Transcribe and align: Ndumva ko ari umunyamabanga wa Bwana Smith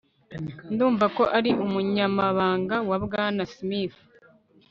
Ndumva 0.73 1.05
ko 1.17 1.23
ari 1.37 1.51
umunyamabanga 1.65 2.75
wa 2.89 2.97
Bwana 3.05 3.43
Smith 3.55 3.97